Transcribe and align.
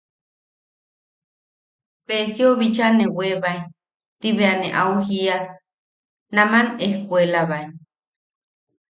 –Peesiou 2.05 2.53
bicha 2.59 2.87
ne 2.91 3.05
weebae 3.17 3.57
–ti 4.19 4.29
bea 4.37 4.53
ne 4.61 4.69
au 4.81 4.93
jiia 5.07 5.37
–naman 5.47 6.67
ejkuelabae. 6.85 7.65